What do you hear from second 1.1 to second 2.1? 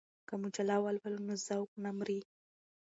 نو ذوق نه